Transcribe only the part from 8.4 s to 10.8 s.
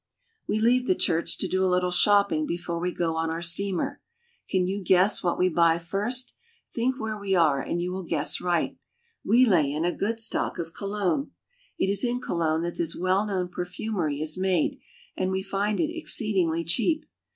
right. We lay in a good stock of